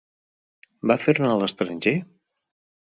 Va 0.93 0.97
fer-ne 1.03 1.31
a 1.35 1.37
l'estranger? 1.43 1.97